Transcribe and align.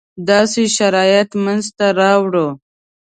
داسې 0.27 0.61
شرایط 0.77 1.29
منځته 1.43 1.87
راوړو. 1.99 2.47